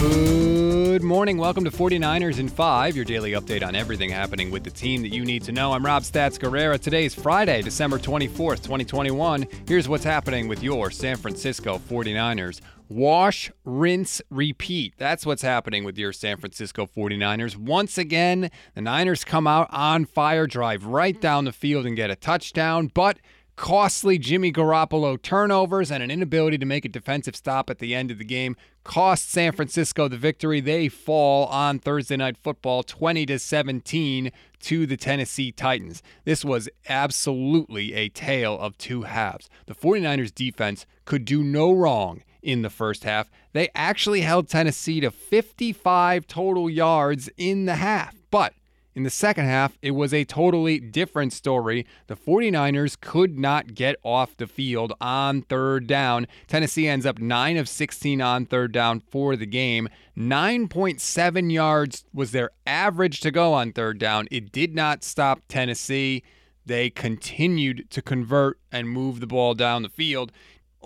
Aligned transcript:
Good 0.00 1.02
morning. 1.02 1.38
Welcome 1.38 1.64
to 1.64 1.70
49ers 1.72 2.38
in 2.38 2.48
5, 2.48 2.94
your 2.94 3.04
daily 3.04 3.32
update 3.32 3.66
on 3.66 3.74
everything 3.74 4.10
happening 4.10 4.52
with 4.52 4.62
the 4.62 4.70
team 4.70 5.02
that 5.02 5.08
you 5.08 5.24
need 5.24 5.42
to 5.42 5.52
know. 5.52 5.72
I'm 5.72 5.84
Rob 5.84 6.04
Stats 6.04 6.38
Guerrera. 6.38 6.78
Today 6.78 7.04
is 7.04 7.16
Friday, 7.16 7.62
December 7.62 7.98
24th, 7.98 8.62
2021. 8.62 9.48
Here's 9.66 9.88
what's 9.88 10.04
happening 10.04 10.46
with 10.46 10.62
your 10.62 10.92
San 10.92 11.16
Francisco 11.16 11.80
49ers. 11.90 12.60
Wash, 12.88 13.50
rinse, 13.64 14.22
repeat. 14.30 14.94
That's 14.98 15.26
what's 15.26 15.42
happening 15.42 15.82
with 15.82 15.98
your 15.98 16.12
San 16.12 16.36
Francisco 16.36 16.86
49ers. 16.86 17.56
Once 17.56 17.98
again, 17.98 18.50
the 18.74 18.80
Niners 18.80 19.24
come 19.24 19.48
out 19.48 19.68
on 19.72 20.04
fire, 20.04 20.46
drive 20.46 20.84
right 20.84 21.20
down 21.20 21.44
the 21.44 21.52
field 21.52 21.86
and 21.86 21.96
get 21.96 22.08
a 22.10 22.16
touchdown, 22.16 22.90
but 22.94 23.18
costly 23.58 24.18
Jimmy 24.18 24.52
Garoppolo 24.52 25.20
turnovers 25.20 25.90
and 25.90 26.00
an 26.00 26.12
inability 26.12 26.58
to 26.58 26.64
make 26.64 26.84
a 26.84 26.88
defensive 26.88 27.34
stop 27.34 27.68
at 27.68 27.80
the 27.80 27.92
end 27.92 28.12
of 28.12 28.18
the 28.18 28.24
game 28.24 28.56
cost 28.84 29.30
San 29.30 29.50
Francisco 29.50 30.06
the 30.06 30.16
victory. 30.16 30.60
They 30.60 30.88
fall 30.88 31.46
on 31.46 31.80
Thursday 31.80 32.16
night 32.16 32.36
football 32.36 32.84
20 32.84 33.26
to 33.26 33.38
17 33.38 34.30
to 34.60 34.86
the 34.86 34.96
Tennessee 34.96 35.50
Titans. 35.50 36.04
This 36.24 36.44
was 36.44 36.68
absolutely 36.88 37.94
a 37.94 38.08
tale 38.08 38.56
of 38.58 38.78
two 38.78 39.02
halves. 39.02 39.50
The 39.66 39.74
49ers 39.74 40.32
defense 40.32 40.86
could 41.04 41.24
do 41.24 41.42
no 41.42 41.72
wrong 41.72 42.22
in 42.40 42.62
the 42.62 42.70
first 42.70 43.02
half. 43.02 43.28
They 43.54 43.70
actually 43.74 44.20
held 44.20 44.48
Tennessee 44.48 45.00
to 45.00 45.10
55 45.10 46.28
total 46.28 46.70
yards 46.70 47.28
in 47.36 47.64
the 47.64 47.74
half. 47.74 48.14
But 48.30 48.54
in 48.98 49.04
the 49.04 49.10
second 49.10 49.44
half, 49.44 49.78
it 49.80 49.92
was 49.92 50.12
a 50.12 50.24
totally 50.24 50.80
different 50.80 51.32
story. 51.32 51.86
The 52.08 52.16
49ers 52.16 53.00
could 53.00 53.38
not 53.38 53.76
get 53.76 53.94
off 54.02 54.36
the 54.36 54.48
field 54.48 54.92
on 55.00 55.42
third 55.42 55.86
down. 55.86 56.26
Tennessee 56.48 56.88
ends 56.88 57.06
up 57.06 57.20
9 57.20 57.56
of 57.58 57.68
16 57.68 58.20
on 58.20 58.44
third 58.44 58.72
down 58.72 58.98
for 58.98 59.36
the 59.36 59.46
game. 59.46 59.88
9.7 60.16 61.52
yards 61.52 62.06
was 62.12 62.32
their 62.32 62.50
average 62.66 63.20
to 63.20 63.30
go 63.30 63.54
on 63.54 63.70
third 63.70 64.00
down. 64.00 64.26
It 64.32 64.50
did 64.50 64.74
not 64.74 65.04
stop 65.04 65.42
Tennessee. 65.46 66.24
They 66.66 66.90
continued 66.90 67.88
to 67.90 68.02
convert 68.02 68.58
and 68.72 68.88
move 68.88 69.20
the 69.20 69.28
ball 69.28 69.54
down 69.54 69.82
the 69.82 69.88
field 69.88 70.32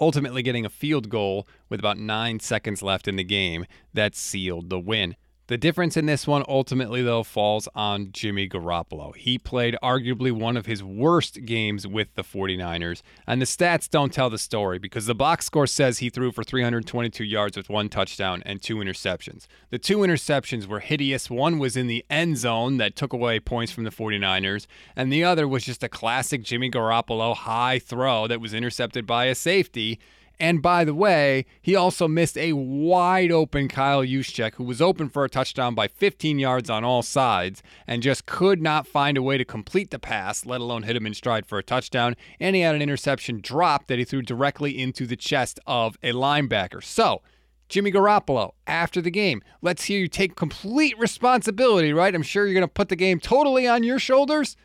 ultimately 0.01 0.43
getting 0.43 0.65
a 0.65 0.71
field 0.71 1.11
goal 1.11 1.47
with 1.69 1.79
about 1.79 1.99
nine 1.99 2.41
seconds 2.41 2.83
left 2.83 3.07
in 3.07 3.17
the 3.17 3.23
game 3.23 3.67
that 3.93 4.17
sealed 4.17 4.71
the 4.71 4.81
win. 4.81 5.15
The 5.49 5.59
difference 5.59 5.97
in 5.97 6.07
this 6.07 6.25
one 6.25 6.45
ultimately, 6.47 7.03
though, 7.03 7.25
falls 7.25 7.69
on 7.75 8.13
Jimmy 8.13 8.49
Garoppolo. 8.49 9.15
He 9.17 9.39
played 9.39 9.77
arguably 9.83 10.31
one 10.31 10.57
of 10.57 10.67
his 10.67 10.85
worst 10.85 11.45
games 11.45 11.85
with 11.85 12.15
the 12.15 12.23
49ers, 12.23 13.03
and 13.27 13.43
the 13.43 13.47
stats 13.47 13.91
don't 13.91 14.13
tell 14.13 14.31
the 14.31 14.39
story 14.39 14.79
because 14.79 15.07
the 15.07 15.17
box 15.17 15.47
score 15.47 15.67
says 15.67 15.99
he 15.99 16.11
threw 16.11 16.31
for 16.31 16.45
322 16.45 17.25
yards 17.25 17.57
with 17.57 17.69
one 17.69 17.89
touchdown 17.89 18.41
and 18.47 18.63
two 18.63 18.77
interceptions. 18.77 19.47
The 19.71 19.81
two 19.81 19.99
interceptions 19.99 20.67
were 20.67 20.81
hideous. 20.81 21.29
One 21.29 21.59
was 21.59 21.77
in 21.77 21.89
the 21.89 22.05
end 22.09 22.39
zone 22.39 22.77
that 22.77 22.95
took 22.95 23.13
away 23.13 23.41
points 23.41 23.73
from 23.73 23.83
the 23.83 23.91
49ers, 23.91 24.67
and 24.95 25.13
the 25.13 25.25
other 25.25 25.49
was 25.49 25.65
just 25.65 25.83
a 25.83 25.89
classic 25.89 26.45
Jimmy 26.45 26.71
Garoppolo 26.71 27.35
high 27.35 27.81
throw 27.81 28.29
that 28.29 28.41
was 28.41 28.55
intercepted 28.55 29.07
by 29.07 29.25
a 29.25 29.35
safety 29.35 29.99
and 30.41 30.61
by 30.61 30.85
the 30.85 30.95
way, 30.95 31.45
he 31.61 31.77
also 31.77 32.09
missed 32.09 32.37
a 32.37 32.53
wide 32.53 33.31
open 33.31 33.69
Kyle 33.69 34.03
Juszczyk, 34.03 34.55
who 34.55 34.65
was 34.65 34.83
open 34.83 35.09
for 35.09 35.25
a 35.25 35.29
touchdown 35.29 35.75
by 35.75 35.89
15 35.89 36.39
yards 36.39 36.69
on 36.69 36.85
all 36.85 37.03
sides, 37.03 37.63
and 37.87 38.03
just 38.03 38.27
could 38.27 38.61
not 38.61 38.87
find 38.87 39.17
a 39.17 39.23
way 39.23 39.39
to 39.39 39.45
complete 39.45 39.91
the 39.91 39.99
pass, 39.99 40.45
let 40.45 40.61
alone 40.61 40.83
hit 40.83 40.97
him 40.97 41.07
in 41.07 41.15
stride 41.15 41.47
for 41.47 41.59
a 41.59 41.63
touchdown. 41.63 42.17
And 42.41 42.57
he 42.57 42.63
had 42.63 42.75
an 42.75 42.83
interception 42.83 43.41
drop 43.41 43.87
that 43.87 43.99
he 43.99 44.05
threw 44.05 44.23
directly 44.23 44.79
into 44.79 45.07
the 45.07 45.17
chest 45.17 45.61
of 45.67 45.97
a 46.03 46.13
linebacker. 46.13 46.83
So, 46.83 47.23
Jimmy 47.69 47.91
Garoppolo, 47.91 48.53
after 48.67 49.01
the 49.01 49.11
game, 49.11 49.41
let's 49.63 49.85
hear 49.85 49.99
you 49.99 50.09
take 50.09 50.37
complete 50.37 50.99
responsibility, 50.99 51.93
right? 51.93 52.15
I'm 52.15 52.23
sure 52.23 52.45
you're 52.45 52.53
going 52.53 52.63
to 52.63 52.69
put 52.69 52.91
the 52.91 52.97
game 52.97 53.19
totally 53.19 53.67
on 53.67 53.83
your 53.83 53.99
shoulders. 53.99 54.57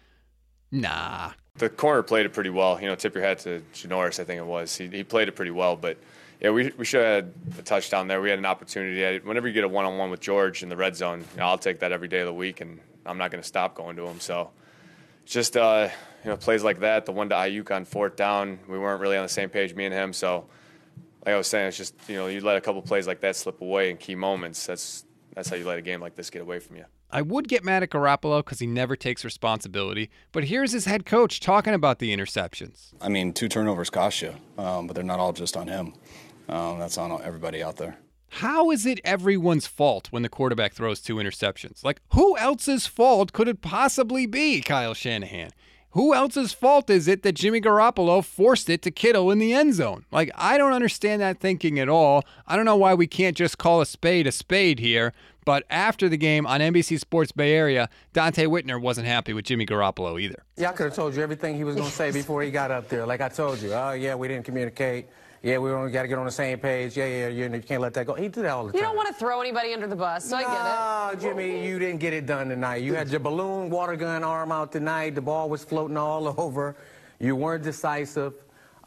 Nah, 0.72 1.32
the 1.58 1.70
corner 1.70 2.04
played 2.04 2.26
it 2.26 2.34
pretty 2.34 2.50
well. 2.50 2.80
You 2.80 2.88
know, 2.88 2.96
tip 2.96 3.16
your 3.16 3.24
hat 3.24 3.40
to 3.40 3.62
Janoris, 3.74 4.20
I 4.20 4.24
think 4.24 4.40
it 4.40 4.46
was. 4.46 4.76
He, 4.76 4.88
he 4.88 5.04
played 5.04 5.28
it 5.28 5.36
pretty 5.36 5.52
well, 5.52 5.76
but 5.76 5.98
yeah, 6.40 6.52
we, 6.52 6.72
we 6.78 6.86
should 6.86 7.04
have 7.04 7.26
had 7.26 7.34
a 7.60 7.62
touchdown 7.64 8.08
there. 8.08 8.22
We 8.22 8.30
had 8.30 8.40
an 8.40 8.46
opportunity. 8.46 9.20
Whenever 9.26 9.48
you 9.48 9.54
get 9.54 9.64
a 9.64 9.68
one 9.68 9.86
on 9.86 9.98
one 9.98 10.12
with 10.12 10.20
George 10.20 10.62
in 10.62 10.70
the 10.70 10.78
red 10.78 10.96
zone, 10.96 11.20
you 11.20 11.40
know, 11.40 11.48
I'll 11.48 11.58
take 11.58 11.80
that 11.80 11.92
every 11.92 12.08
day 12.08 12.20
of 12.20 12.28
the 12.28 12.34
week, 12.34 12.62
and 12.62 12.80
I'm 13.06 13.18
not 13.18 13.32
going 13.32 13.42
to 13.42 13.48
stop 13.48 13.76
going 13.76 13.96
to 13.96 14.06
him. 14.06 14.20
So 14.20 14.52
just 15.26 15.58
uh, 15.58 15.90
you 16.24 16.30
know, 16.30 16.38
plays 16.38 16.64
like 16.64 16.80
that. 16.82 17.06
The 17.06 17.12
one 17.12 17.30
to 17.30 17.36
Aiyuk 17.36 17.72
on 17.76 17.86
fourth 17.86 18.16
down, 18.16 18.60
we 18.68 18.78
weren't 18.78 19.02
really 19.02 19.18
on 19.18 19.24
the 19.24 19.30
same 19.30 19.50
page, 19.50 19.74
me 19.74 19.86
and 19.86 19.94
him. 19.94 20.14
So 20.14 20.46
like 21.26 21.34
I 21.34 21.38
was 21.38 21.48
saying, 21.48 21.70
it's 21.70 21.78
just 21.78 21.96
you 22.08 22.16
know, 22.16 22.28
you 22.28 22.42
let 22.42 22.56
a 22.56 22.62
couple 22.62 22.82
plays 22.84 23.08
like 23.08 23.22
that 23.22 23.36
slip 23.36 23.62
away 23.62 23.90
in 23.90 23.98
key 23.98 24.16
moments. 24.16 24.66
That's 24.66 25.06
that's 25.34 25.50
how 25.50 25.56
you 25.56 25.66
let 25.66 25.80
a 25.80 25.82
game 25.82 26.02
like 26.02 26.16
this 26.16 26.30
get 26.30 26.42
away 26.42 26.60
from 26.60 26.78
you. 26.78 26.86
I 27.10 27.22
would 27.22 27.48
get 27.48 27.64
mad 27.64 27.84
at 27.84 27.90
Garoppolo 27.90 28.44
because 28.44 28.60
he 28.60 28.68
never 28.68 28.96
takes 28.96 29.24
responsibility, 29.24 30.10
but 30.32 30.46
here's 30.46 30.74
his 30.74 30.86
head 30.86 31.06
coach 31.06 31.40
talking 31.40 31.74
about 31.74 32.00
the 32.00 32.16
interceptions. 32.16 32.94
I 33.00 33.08
mean, 33.08 33.32
two 33.32 33.48
turnovers 33.48 33.90
cost 33.90 34.22
you, 34.22 34.34
um, 34.58 34.88
but 34.88 34.96
they're 34.96 35.04
not 35.04 35.20
all 35.20 35.32
just 35.32 35.56
on 35.56 35.68
him. 35.68 35.94
Um, 36.50 36.80
that's 36.80 36.98
on 36.98 37.22
everybody 37.24 37.64
out 37.64 37.78
there. 37.78 37.98
How 38.30 38.72
is 38.72 38.86
it 38.86 39.00
everyone's 39.06 39.68
fault 39.68 40.08
when 40.12 40.22
the 40.22 40.30
quarterback 40.30 40.74
throws 40.74 41.02
two 41.02 41.16
interceptions? 41.16 41.84
Like, 41.84 42.02
who 42.14 42.38
else's 42.38 42.86
fault 42.86 43.32
could 43.32 43.48
it 43.48 43.62
possibly 43.62 44.26
be, 44.26 44.62
Kyle 44.62 44.94
Shanahan? 44.94 45.52
Who 45.92 46.14
else's 46.14 46.54
fault 46.54 46.90
is 46.90 47.08
it 47.08 47.24
that 47.24 47.34
Jimmy 47.34 47.62
Garoppolo 47.62 48.24
forced 48.24 48.70
it 48.70 48.82
to 48.84 48.92
Kittle 48.92 49.32
in 49.32 49.40
the 49.40 49.54
end 49.54 49.74
zone? 49.74 50.06
Like, 50.12 50.30
I 50.36 50.58
don't 50.58 50.74
understand 50.74 51.22
that 51.22 51.40
thinking 51.40 51.80
at 51.80 51.88
all. 51.90 52.24
I 52.46 52.56
don't 52.56 52.66
know 52.66 52.76
why 52.76 52.94
we 52.94 53.08
can't 53.08 53.38
just 53.38 53.58
call 53.58 53.82
a 53.82 53.86
spade 53.86 54.28
a 54.28 54.32
spade 54.32 54.80
here, 54.80 55.14
but 55.46 55.64
after 55.70 56.10
the 56.10 56.18
game 56.18 56.46
on 56.46 56.60
NBC 56.60 57.00
Sports 57.00 57.32
Bay 57.32 57.54
Area, 57.54 57.90
Donte 58.14 58.46
Whitner 58.48 58.82
wasn't 58.82 59.08
happy 59.08 59.32
with 59.34 59.46
Jimmy 59.46 59.66
Garoppolo 59.66 60.22
either. 60.22 60.44
Yeah, 60.58 60.70
I 60.70 60.74
could 60.74 60.88
have 60.88 60.96
told 60.96 61.16
you 61.16 61.24
everything 61.24 61.56
he 61.56 61.64
was 61.64 61.76
going 61.76 61.88
to 61.88 61.94
say 61.96 62.12
before 62.12 62.44
he 62.44 62.52
got 62.52 62.70
up 62.70 62.90
there. 62.90 63.06
Like 63.06 63.22
I 63.22 63.30
told 63.30 63.60
you, 63.60 63.74
oh, 63.74 63.94
yeah, 63.94 64.14
we 64.14 64.28
didn't 64.28 64.46
communicate. 64.46 65.08
Yeah, 65.44 65.60
we 65.60 65.70
only 65.72 65.92
got 65.92 66.02
to 66.02 66.08
get 66.08 66.18
on 66.18 66.26
the 66.26 66.32
same 66.32 66.58
page. 66.60 66.98
Yeah, 66.98 67.06
yeah, 67.06 67.28
you, 67.28 67.54
you 67.54 67.62
can't 67.62 67.82
let 67.82 67.94
that 67.94 68.06
go. 68.06 68.16
He 68.16 68.24
did 68.24 68.44
that 68.44 68.48
all 68.52 68.66
the 68.66 68.72
time. 68.72 68.80
You 68.80 68.86
don't 68.86 68.96
want 68.96 69.08
to 69.08 69.14
throw 69.14 69.40
anybody 69.40 69.74
under 69.74 69.88
the 69.88 69.96
bus, 69.96 70.30
so 70.30 70.40
no, 70.40 70.46
I 70.48 71.12
get 71.12 71.22
it. 71.22 71.28
Oh, 71.30 71.30
Jimmy, 71.30 71.68
you 71.68 71.80
didn't 71.80 72.00
get 72.00 72.14
it 72.14 72.26
done 72.26 72.50
tonight. 72.50 72.78
You 72.78 72.96
had 72.96 73.10
your 73.10 73.20
balloon 73.20 73.70
water 73.70 73.96
gun 73.96 74.24
arm 74.24 74.52
out 74.52 74.72
tonight. 74.72 75.16
The 75.16 75.22
ball 75.22 75.50
was 75.50 75.64
floating 75.64 75.98
all 75.98 76.28
over. 76.40 76.76
You 77.20 77.36
weren't 77.36 77.64
decisive. 77.64 78.34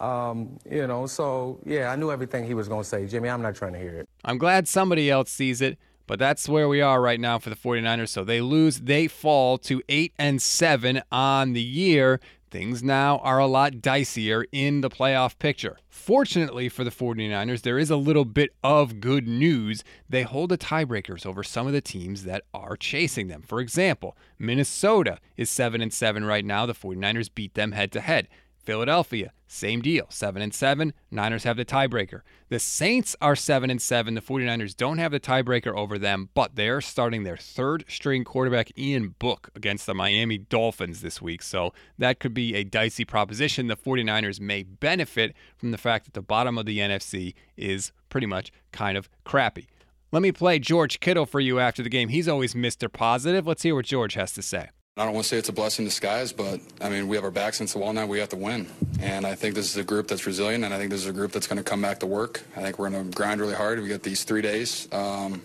Um, 0.00 0.58
you 0.68 0.86
know, 0.86 1.06
so 1.06 1.60
yeah, 1.64 1.92
I 1.92 1.96
knew 1.96 2.10
everything 2.10 2.46
he 2.46 2.54
was 2.54 2.68
going 2.68 2.82
to 2.82 2.88
say. 2.88 3.06
Jimmy, 3.06 3.28
I'm 3.28 3.42
not 3.42 3.54
trying 3.54 3.74
to 3.74 3.78
hear 3.78 3.98
it. 3.98 4.08
I'm 4.24 4.38
glad 4.38 4.66
somebody 4.66 5.10
else 5.10 5.30
sees 5.30 5.60
it. 5.60 5.78
But 6.10 6.18
that's 6.18 6.48
where 6.48 6.66
we 6.66 6.80
are 6.80 7.00
right 7.00 7.20
now 7.20 7.38
for 7.38 7.50
the 7.50 7.54
49ers. 7.56 8.08
So 8.08 8.24
they 8.24 8.40
lose, 8.40 8.80
they 8.80 9.06
fall 9.06 9.58
to 9.58 9.80
8 9.88 10.12
and 10.18 10.42
7 10.42 11.02
on 11.12 11.52
the 11.52 11.62
year. 11.62 12.18
Things 12.50 12.82
now 12.82 13.18
are 13.18 13.38
a 13.38 13.46
lot 13.46 13.74
dicier 13.74 14.42
in 14.50 14.80
the 14.80 14.90
playoff 14.90 15.38
picture. 15.38 15.78
Fortunately 15.88 16.68
for 16.68 16.82
the 16.82 16.90
49ers, 16.90 17.62
there 17.62 17.78
is 17.78 17.90
a 17.90 17.96
little 17.96 18.24
bit 18.24 18.50
of 18.64 18.98
good 18.98 19.28
news. 19.28 19.84
They 20.08 20.24
hold 20.24 20.50
the 20.50 20.58
tiebreakers 20.58 21.24
over 21.24 21.44
some 21.44 21.68
of 21.68 21.72
the 21.72 21.80
teams 21.80 22.24
that 22.24 22.42
are 22.52 22.76
chasing 22.76 23.28
them. 23.28 23.42
For 23.42 23.60
example, 23.60 24.16
Minnesota 24.36 25.20
is 25.36 25.48
7 25.48 25.80
and 25.80 25.92
7 25.92 26.24
right 26.24 26.44
now. 26.44 26.66
The 26.66 26.74
49ers 26.74 27.32
beat 27.32 27.54
them 27.54 27.70
head 27.70 27.92
to 27.92 28.00
head. 28.00 28.26
Philadelphia, 28.70 29.32
same 29.48 29.82
deal. 29.82 30.06
7 30.10 30.40
and 30.40 30.54
7. 30.54 30.92
Niners 31.10 31.42
have 31.42 31.56
the 31.56 31.64
tiebreaker. 31.64 32.20
The 32.50 32.60
Saints 32.60 33.16
are 33.20 33.34
7 33.34 33.68
and 33.68 33.82
7. 33.82 34.14
The 34.14 34.20
49ers 34.20 34.76
don't 34.76 34.98
have 34.98 35.10
the 35.10 35.18
tiebreaker 35.18 35.74
over 35.76 35.98
them, 35.98 36.28
but 36.34 36.54
they're 36.54 36.80
starting 36.80 37.24
their 37.24 37.36
third 37.36 37.84
string 37.88 38.22
quarterback 38.22 38.70
Ian 38.78 39.16
Book 39.18 39.50
against 39.56 39.86
the 39.86 39.94
Miami 39.94 40.38
Dolphins 40.38 41.00
this 41.00 41.20
week. 41.20 41.42
So 41.42 41.72
that 41.98 42.20
could 42.20 42.32
be 42.32 42.54
a 42.54 42.62
dicey 42.62 43.04
proposition. 43.04 43.66
The 43.66 43.76
49ers 43.76 44.38
may 44.38 44.62
benefit 44.62 45.34
from 45.56 45.72
the 45.72 45.78
fact 45.78 46.04
that 46.04 46.14
the 46.14 46.22
bottom 46.22 46.56
of 46.56 46.64
the 46.64 46.78
NFC 46.78 47.34
is 47.56 47.90
pretty 48.08 48.28
much 48.28 48.52
kind 48.70 48.96
of 48.96 49.10
crappy. 49.24 49.66
Let 50.12 50.22
me 50.22 50.30
play 50.30 50.60
George 50.60 51.00
Kittle 51.00 51.26
for 51.26 51.40
you 51.40 51.58
after 51.58 51.82
the 51.82 51.90
game. 51.90 52.10
He's 52.10 52.28
always 52.28 52.54
Mr. 52.54 52.92
Positive. 52.92 53.48
Let's 53.48 53.64
hear 53.64 53.74
what 53.74 53.86
George 53.86 54.14
has 54.14 54.30
to 54.34 54.42
say. 54.42 54.68
I 55.00 55.04
don't 55.04 55.14
want 55.14 55.24
to 55.24 55.28
say 55.30 55.38
it's 55.38 55.48
a 55.48 55.52
blessing 55.52 55.84
in 55.84 55.88
disguise, 55.88 56.30
but 56.30 56.60
I 56.78 56.90
mean, 56.90 57.08
we 57.08 57.16
have 57.16 57.24
our 57.24 57.30
backs 57.30 57.56
against 57.56 57.72
the 57.72 57.78
wall 57.78 57.90
now. 57.94 58.04
We 58.04 58.18
have 58.18 58.28
to 58.28 58.36
win. 58.36 58.66
And 59.00 59.26
I 59.26 59.34
think 59.34 59.54
this 59.54 59.70
is 59.70 59.78
a 59.78 59.82
group 59.82 60.08
that's 60.08 60.26
resilient, 60.26 60.62
and 60.62 60.74
I 60.74 60.76
think 60.76 60.90
this 60.90 61.00
is 61.00 61.06
a 61.06 61.12
group 61.12 61.32
that's 61.32 61.46
going 61.46 61.56
to 61.56 61.64
come 61.64 61.80
back 61.80 62.00
to 62.00 62.06
work. 62.06 62.42
I 62.54 62.60
think 62.60 62.78
we're 62.78 62.90
going 62.90 63.08
to 63.08 63.16
grind 63.16 63.40
really 63.40 63.54
hard. 63.54 63.80
We 63.80 63.88
got 63.88 64.02
these 64.02 64.24
three 64.24 64.42
days. 64.42 64.88
Um, 64.92 65.40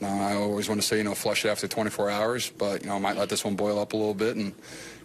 you 0.00 0.06
I 0.06 0.34
always 0.34 0.68
want 0.68 0.80
to 0.80 0.86
say, 0.86 0.98
you 0.98 1.04
know, 1.04 1.14
flush 1.14 1.44
it 1.44 1.48
after 1.48 1.68
24 1.68 2.10
hours, 2.10 2.50
but, 2.50 2.82
you 2.82 2.88
know, 2.88 2.96
I 2.96 2.98
might 2.98 3.16
let 3.16 3.28
this 3.28 3.44
one 3.44 3.56
boil 3.56 3.78
up 3.78 3.92
a 3.92 3.96
little 3.96 4.14
bit 4.14 4.36
and 4.36 4.54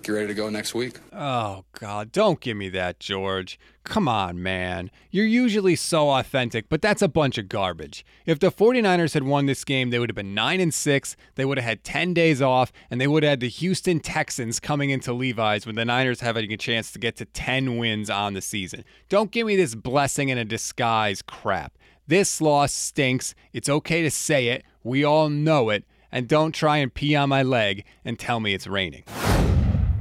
get 0.04 0.14
ready 0.14 0.28
to 0.28 0.34
go 0.34 0.50
next 0.50 0.74
week. 0.74 0.98
Oh, 1.14 1.64
God, 1.80 2.12
don't 2.12 2.40
give 2.40 2.58
me 2.58 2.70
that, 2.70 3.00
George. 3.00 3.60
Come 3.84 4.08
on, 4.08 4.42
man. 4.42 4.92
You're 5.10 5.26
usually 5.26 5.76
so 5.76 6.10
authentic, 6.12 6.70
but 6.70 6.82
that's 6.82 7.02
a 7.02 7.08
bunch 7.08 7.38
of 7.38 7.50
garbage. 7.50 8.06
If 8.26 8.40
the 8.40 8.52
49ers 8.52 9.14
had 9.14 9.24
won 9.24 9.46
this 9.46 9.64
game, 9.64 9.90
they 9.90 10.00
would 10.00 10.10
have 10.10 10.16
been 10.16 10.34
9 10.34 10.60
and 10.60 10.74
6, 10.74 11.16
they 11.36 11.46
would 11.46 11.58
have 11.58 11.66
had 11.66 11.84
10 11.84 12.14
days 12.14 12.42
off, 12.42 12.72
and 12.90 13.00
they 13.00 13.08
would 13.08 13.24
have 13.24 13.32
had 13.32 13.40
the 13.40 13.50
Houston 13.50 14.00
Texans 14.00 14.60
coming 14.60 14.90
into 14.90 15.14
Levi's 15.14 15.66
when 15.66 15.76
the 15.76 15.86
Niners 15.86 16.22
having 16.22 16.52
a 16.52 16.58
chance 16.58 16.92
to 16.92 17.00
get 17.00 17.16
to 17.18 17.26
10 17.26 17.78
wins 17.78 18.10
on 18.10 18.34
the 18.34 18.42
season. 18.42 18.84
Don't 19.10 19.32
give 19.32 19.48
me 19.48 19.56
this 19.56 19.76
blessing 19.76 20.30
in 20.30 20.38
a 20.38 20.46
disguise 20.46 21.22
crap. 21.22 21.78
This 22.12 22.42
loss 22.42 22.74
stinks. 22.74 23.36
It's 23.54 23.70
okay 23.70 24.02
to 24.02 24.12
say 24.12 24.50
it. 24.50 24.66
We 24.84 25.06
all 25.06 25.30
know 25.30 25.70
it. 25.70 25.86
And 26.12 26.28
don't 26.28 26.52
try 26.52 26.76
and 26.80 26.94
pee 26.94 27.16
on 27.16 27.30
my 27.30 27.42
leg 27.42 27.86
and 28.04 28.20
tell 28.20 28.42
me 28.42 28.54
it's 28.54 28.68
raining. 28.68 29.06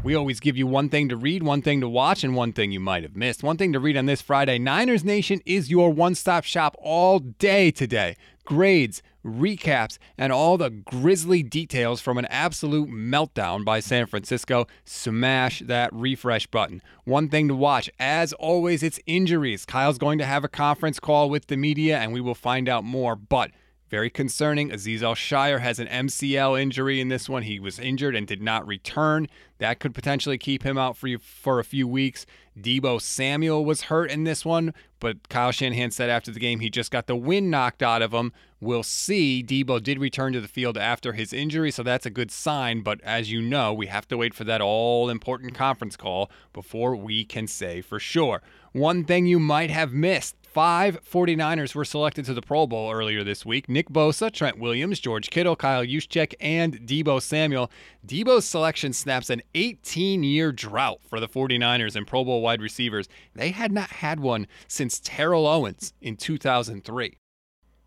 We 0.03 0.17
always 0.17 0.41
give 0.41 0.57
you 0.57 0.67
one 0.67 0.89
thing 0.89 1.09
to 1.11 1.17
read, 1.17 1.45
one 1.45 1.63
thing 1.63 1.81
to 1.83 1.89
watch, 1.89 2.25
and 2.25 2.35
one 2.35 2.53
thing 2.53 2.73
you 2.73 2.81
might 2.81 3.05
have 3.05 3.15
missed. 3.15 3.45
One 3.45 3.57
thing 3.57 3.73
to 3.75 3.79
read 3.79 3.97
on 3.97 4.07
this 4.07 4.23
Friday 4.23 4.59
Niners 4.59 5.05
Nation 5.05 5.41
is 5.47 5.71
your 5.71 5.93
one 5.93 6.17
stop 6.17 6.43
shop 6.43 6.75
all 6.81 7.21
day 7.21 7.71
today. 7.71 8.17
Grades, 8.45 9.05
recaps, 9.25 9.99
and 10.17 10.33
all 10.33 10.57
the 10.57 10.71
grisly 10.71 11.43
details 11.43 12.01
from 12.01 12.19
an 12.19 12.27
absolute 12.27 12.89
meltdown 12.89 13.65
by 13.65 13.81
San 13.81 14.07
Francisco. 14.07 14.67
Smash 14.85 15.61
that 15.61 15.93
refresh 15.93 16.47
button. 16.47 16.83
One 17.05 17.29
thing 17.29 17.49
to 17.49 17.55
watch, 17.55 17.91
as 17.99 18.33
always, 18.35 18.83
it's 18.83 19.01
injuries. 19.07 19.65
Kyle's 19.65 19.99
going 19.99 20.19
to 20.19 20.27
have 20.27 20.45
a 20.45 20.49
conference 20.49 21.01
call 21.01 21.31
with 21.31 21.47
the 21.47 21.57
media, 21.57 21.99
and 21.99 22.13
we 22.13 22.21
will 22.21 22.35
find 22.35 22.69
out 22.69 22.85
more. 22.85 23.17
But 23.17 23.51
very 23.91 24.09
concerning. 24.09 24.71
Azeez 24.71 25.03
Al-Shaair 25.03 25.61
has 25.61 25.79
an 25.79 25.89
MCL 25.89 26.61
injury 26.61 27.01
in 27.01 27.09
this 27.09 27.29
one. 27.29 27.43
He 27.43 27.59
was 27.59 27.79
injured 27.79 28.15
and 28.15 28.27
did 28.27 28.41
not 28.41 28.67
return. 28.67 29.27
That 29.59 29.81
could 29.81 29.95
potentially 29.95 30.39
keep 30.39 30.63
him 30.63 30.79
out 30.79 30.97
for 30.97 31.09
you 31.09 31.19
for 31.19 31.59
a 31.59 31.65
few 31.65 31.87
weeks. 31.87 32.25
Deebo 32.59 33.01
Samuel 33.01 33.65
was 33.65 33.83
hurt 33.83 34.11
in 34.11 34.25
this 34.25 34.45
one, 34.45 34.75
but 35.01 35.29
Kyle 35.29 35.53
Shanahan 35.53 35.91
said 35.91 36.09
after 36.11 36.31
the 36.31 36.41
game 36.41 36.61
he 36.61 36.71
just 36.71 36.91
got 36.91 37.07
the 37.07 37.17
wind 37.17 37.51
knocked 37.51 37.83
out 37.83 38.03
of 38.03 38.13
him. 38.13 38.33
We'll 38.61 38.83
see. 38.83 39.43
Deebo 39.43 39.83
did 39.83 39.99
return 39.99 40.33
to 40.35 40.41
the 40.41 40.49
field 40.49 40.77
after 40.77 41.13
his 41.15 41.33
injury, 41.33 41.71
so 41.71 41.83
that's 41.83 42.07
a 42.07 42.11
good 42.11 42.31
sign. 42.31 42.83
But 42.83 43.01
as 43.03 43.33
you 43.33 43.41
know, 43.41 43.73
we 43.73 43.87
have 43.87 44.07
to 44.09 44.17
wait 44.17 44.35
for 44.35 44.45
that 44.45 44.61
all 44.61 45.09
important 45.09 45.55
conference 45.55 45.97
call 45.97 46.31
before 46.53 46.95
we 46.95 47.25
can 47.25 47.47
say 47.47 47.81
for 47.81 47.99
sure. 47.99 48.43
One 48.73 49.05
thing 49.05 49.27
you 49.27 49.41
might 49.41 49.71
have 49.71 49.93
missed 49.93 50.37
Five 50.53 51.05
49ers 51.09 51.77
were 51.77 51.85
selected 51.85 52.25
to 52.25 52.35
the 52.35 52.43
Pro 52.43 52.67
Bowl 52.67 52.91
earlier 52.91 53.23
this 53.23 53.47
week. 53.47 53.69
Nick 53.69 53.89
Bosa, 53.89 54.33
Trent 54.33 54.59
Williams, 54.59 54.99
George 54.99 55.31
Kittle, 55.31 55.55
Kyle 55.55 55.85
Juszczyk, 55.85 56.35
and 56.41 56.81
Deebo 56.81 57.23
Samuel. 57.23 57.71
Deebo's 58.05 58.47
selection 58.47 58.93
snaps 58.93 59.31
an 59.31 59.43
18 59.55 60.25
year 60.25 60.51
drought 60.51 60.99
for 61.09 61.21
the 61.21 61.29
49ers 61.29 61.95
and 61.95 62.05
Pro 62.05 62.25
Bowl 62.25 62.43
wide 62.43 62.61
receivers. 62.61 63.09
They 63.33 63.53
had 63.53 63.71
not 63.71 63.91
had 63.91 64.19
one 64.19 64.49
since 64.67 64.99
Terrell 64.99 65.47
Owens 65.47 65.93
in 66.01 66.17
2003. 66.17 67.17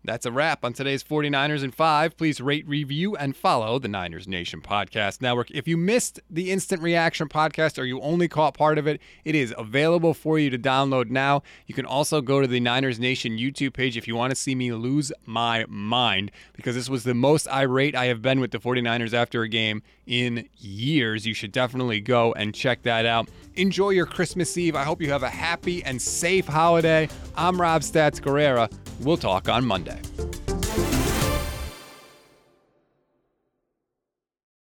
That's 0.06 0.26
a 0.26 0.32
wrap 0.32 0.66
on 0.66 0.74
today's 0.74 1.02
49ers 1.02 1.64
and 1.64 1.74
5. 1.74 2.18
Please 2.18 2.38
rate, 2.38 2.68
review, 2.68 3.16
and 3.16 3.34
follow 3.34 3.78
the 3.78 3.88
Niners 3.88 4.28
Nation 4.28 4.60
Podcast 4.60 5.22
Network. 5.22 5.50
If 5.50 5.66
you 5.66 5.78
missed 5.78 6.20
the 6.28 6.50
Instant 6.50 6.82
Reaction 6.82 7.26
podcast 7.26 7.78
or 7.78 7.86
you 7.86 8.02
only 8.02 8.28
caught 8.28 8.52
part 8.52 8.76
of 8.76 8.86
it, 8.86 9.00
it 9.24 9.34
is 9.34 9.54
available 9.56 10.12
for 10.12 10.38
you 10.38 10.50
to 10.50 10.58
download 10.58 11.08
now. 11.08 11.42
You 11.66 11.74
can 11.74 11.86
also 11.86 12.20
go 12.20 12.42
to 12.42 12.46
the 12.46 12.60
Niners 12.60 13.00
Nation 13.00 13.38
YouTube 13.38 13.72
page 13.72 13.96
if 13.96 14.06
you 14.06 14.14
want 14.14 14.30
to 14.30 14.36
see 14.36 14.54
me 14.54 14.72
lose 14.72 15.10
my 15.24 15.64
mind 15.70 16.30
because 16.52 16.74
this 16.74 16.90
was 16.90 17.04
the 17.04 17.14
most 17.14 17.48
irate 17.48 17.94
I 17.94 18.04
have 18.04 18.20
been 18.20 18.40
with 18.40 18.50
the 18.50 18.58
49ers 18.58 19.14
after 19.14 19.40
a 19.40 19.48
game 19.48 19.82
in 20.06 20.46
years. 20.58 21.26
You 21.26 21.32
should 21.32 21.50
definitely 21.52 22.02
go 22.02 22.34
and 22.34 22.54
check 22.54 22.82
that 22.82 23.06
out. 23.06 23.30
Enjoy 23.54 23.88
your 23.88 24.04
Christmas 24.04 24.58
Eve. 24.58 24.76
I 24.76 24.84
hope 24.84 25.00
you 25.00 25.10
have 25.12 25.22
a 25.22 25.30
happy 25.30 25.82
and 25.82 26.00
safe 26.02 26.46
holiday. 26.46 27.08
I'm 27.36 27.58
Rob 27.58 27.80
Stats 27.80 28.20
Guerrera. 28.20 28.70
We'll 29.00 29.16
talk 29.16 29.48
on 29.48 29.64
Monday. 29.64 30.00